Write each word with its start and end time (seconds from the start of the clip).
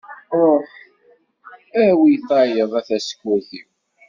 Ruḥ, 0.39 0.71
awi 1.85 2.13
tayeḍ 2.27 2.71
a 2.79 2.81
tasekkurt-iw. 2.87 3.67